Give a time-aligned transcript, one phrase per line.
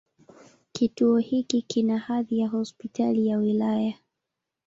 [0.71, 3.93] Kituo hiki kina hadhi ya Hospitali ya wilaya.